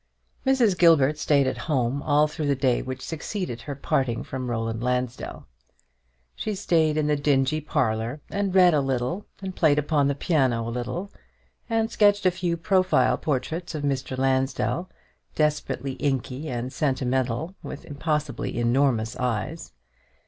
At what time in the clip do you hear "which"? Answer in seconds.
2.81-3.03